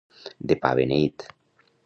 De 0.51 0.57
pa 0.63 0.71
beneit. 0.79 1.27